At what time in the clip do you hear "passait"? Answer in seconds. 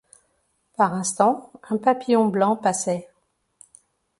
2.55-3.07